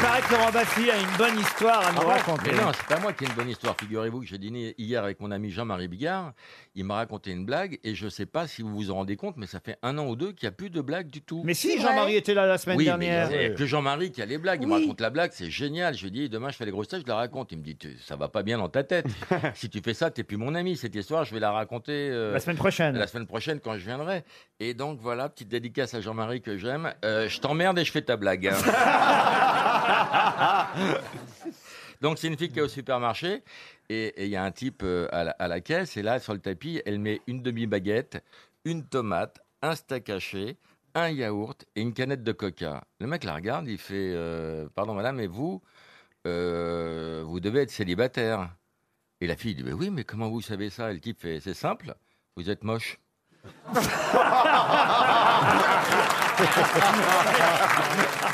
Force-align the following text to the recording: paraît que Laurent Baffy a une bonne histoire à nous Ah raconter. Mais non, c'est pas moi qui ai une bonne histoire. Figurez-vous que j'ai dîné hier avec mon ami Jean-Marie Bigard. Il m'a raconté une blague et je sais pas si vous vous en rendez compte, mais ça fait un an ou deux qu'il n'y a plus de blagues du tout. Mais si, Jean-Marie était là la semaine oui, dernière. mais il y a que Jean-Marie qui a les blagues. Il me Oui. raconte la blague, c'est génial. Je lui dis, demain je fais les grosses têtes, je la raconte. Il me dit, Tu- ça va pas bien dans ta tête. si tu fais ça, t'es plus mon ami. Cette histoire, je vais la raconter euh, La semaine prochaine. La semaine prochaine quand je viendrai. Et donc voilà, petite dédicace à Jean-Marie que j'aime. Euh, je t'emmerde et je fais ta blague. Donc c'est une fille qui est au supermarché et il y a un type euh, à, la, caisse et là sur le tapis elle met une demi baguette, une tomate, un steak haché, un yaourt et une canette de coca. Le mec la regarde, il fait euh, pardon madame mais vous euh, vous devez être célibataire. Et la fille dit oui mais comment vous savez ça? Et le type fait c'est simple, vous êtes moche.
paraît 0.00 0.20
que 0.22 0.32
Laurent 0.32 0.50
Baffy 0.50 0.90
a 0.90 0.96
une 0.98 1.16
bonne 1.18 1.38
histoire 1.38 1.86
à 1.86 1.92
nous 1.92 1.98
Ah 2.02 2.14
raconter. 2.14 2.52
Mais 2.52 2.58
non, 2.62 2.72
c'est 2.74 2.86
pas 2.94 3.00
moi 3.00 3.12
qui 3.12 3.24
ai 3.24 3.26
une 3.28 3.34
bonne 3.34 3.48
histoire. 3.48 3.74
Figurez-vous 3.78 4.20
que 4.20 4.26
j'ai 4.26 4.38
dîné 4.38 4.74
hier 4.78 5.02
avec 5.02 5.20
mon 5.20 5.30
ami 5.30 5.50
Jean-Marie 5.50 5.88
Bigard. 5.88 6.32
Il 6.74 6.84
m'a 6.84 6.96
raconté 6.96 7.30
une 7.30 7.44
blague 7.44 7.78
et 7.84 7.94
je 7.94 8.08
sais 8.08 8.26
pas 8.26 8.46
si 8.46 8.62
vous 8.62 8.74
vous 8.74 8.90
en 8.90 8.94
rendez 8.94 9.16
compte, 9.16 9.36
mais 9.36 9.46
ça 9.46 9.60
fait 9.60 9.76
un 9.82 9.96
an 9.98 10.06
ou 10.06 10.16
deux 10.16 10.32
qu'il 10.32 10.46
n'y 10.46 10.52
a 10.52 10.56
plus 10.56 10.70
de 10.70 10.80
blagues 10.80 11.08
du 11.08 11.22
tout. 11.22 11.42
Mais 11.44 11.54
si, 11.54 11.80
Jean-Marie 11.80 12.16
était 12.16 12.34
là 12.34 12.46
la 12.46 12.58
semaine 12.58 12.76
oui, 12.78 12.84
dernière. 12.84 13.28
mais 13.30 13.36
il 13.36 13.42
y 13.42 13.46
a 13.46 13.50
que 13.54 13.66
Jean-Marie 13.66 14.10
qui 14.10 14.22
a 14.22 14.26
les 14.26 14.38
blagues. 14.38 14.60
Il 14.62 14.68
me 14.68 14.74
Oui. 14.74 14.80
raconte 14.82 15.00
la 15.00 15.10
blague, 15.10 15.30
c'est 15.32 15.50
génial. 15.50 15.94
Je 15.94 16.04
lui 16.04 16.10
dis, 16.10 16.28
demain 16.28 16.50
je 16.50 16.56
fais 16.56 16.64
les 16.64 16.70
grosses 16.72 16.88
têtes, 16.88 17.02
je 17.02 17.08
la 17.08 17.16
raconte. 17.16 17.52
Il 17.52 17.58
me 17.58 17.62
dit, 17.64 17.76
Tu- 17.76 17.96
ça 18.04 18.16
va 18.16 18.28
pas 18.28 18.42
bien 18.42 18.58
dans 18.58 18.68
ta 18.68 18.82
tête. 18.84 19.06
si 19.54 19.68
tu 19.70 19.80
fais 19.84 19.94
ça, 19.94 20.10
t'es 20.10 20.24
plus 20.24 20.36
mon 20.36 20.54
ami. 20.54 20.76
Cette 20.76 20.94
histoire, 20.94 21.24
je 21.24 21.32
vais 21.34 21.40
la 21.40 21.52
raconter 21.52 21.92
euh, 22.10 22.32
La 22.32 22.40
semaine 22.40 22.56
prochaine. 22.56 22.96
La 22.96 23.06
semaine 23.06 23.26
prochaine 23.26 23.60
quand 23.60 23.74
je 23.74 23.84
viendrai. 23.84 24.24
Et 24.60 24.74
donc 24.74 24.98
voilà, 25.00 25.28
petite 25.28 25.48
dédicace 25.48 25.94
à 25.94 26.00
Jean-Marie 26.00 26.40
que 26.42 26.56
j'aime. 26.56 26.92
Euh, 27.04 27.28
je 27.28 27.40
t'emmerde 27.40 27.78
et 27.78 27.84
je 27.84 27.92
fais 27.92 28.02
ta 28.02 28.16
blague. 28.16 28.52
Donc 32.00 32.18
c'est 32.18 32.28
une 32.28 32.36
fille 32.36 32.50
qui 32.50 32.58
est 32.58 32.62
au 32.62 32.68
supermarché 32.68 33.42
et 33.88 34.24
il 34.24 34.30
y 34.30 34.36
a 34.36 34.44
un 34.44 34.50
type 34.50 34.82
euh, 34.82 35.08
à, 35.10 35.48
la, 35.48 35.60
caisse 35.60 35.96
et 35.96 36.02
là 36.02 36.18
sur 36.18 36.34
le 36.34 36.38
tapis 36.38 36.82
elle 36.84 36.98
met 36.98 37.20
une 37.26 37.42
demi 37.42 37.66
baguette, 37.66 38.22
une 38.64 38.84
tomate, 38.84 39.40
un 39.62 39.74
steak 39.74 40.10
haché, 40.10 40.56
un 40.94 41.08
yaourt 41.08 41.64
et 41.74 41.80
une 41.80 41.92
canette 41.92 42.22
de 42.22 42.32
coca. 42.32 42.84
Le 43.00 43.06
mec 43.06 43.24
la 43.24 43.34
regarde, 43.34 43.68
il 43.68 43.78
fait 43.78 44.12
euh, 44.14 44.68
pardon 44.74 44.94
madame 44.94 45.16
mais 45.16 45.26
vous 45.26 45.62
euh, 46.26 47.22
vous 47.26 47.40
devez 47.40 47.62
être 47.62 47.70
célibataire. 47.70 48.50
Et 49.20 49.26
la 49.26 49.36
fille 49.36 49.54
dit 49.54 49.62
oui 49.62 49.90
mais 49.90 50.04
comment 50.04 50.28
vous 50.28 50.42
savez 50.42 50.70
ça? 50.70 50.90
Et 50.90 50.94
le 50.94 51.00
type 51.00 51.22
fait 51.22 51.40
c'est 51.40 51.54
simple, 51.54 51.94
vous 52.36 52.50
êtes 52.50 52.64
moche. 52.64 52.98